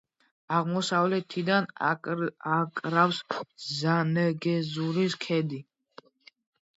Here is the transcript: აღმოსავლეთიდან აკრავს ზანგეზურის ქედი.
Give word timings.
აღმოსავლეთიდან 0.59 1.67
აკრავს 2.53 3.19
ზანგეზურის 3.81 5.17
ქედი. 5.27 5.61